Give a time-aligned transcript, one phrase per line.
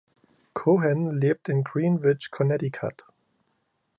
[0.55, 3.03] Cohen lebt in Greenwich, Connecticut.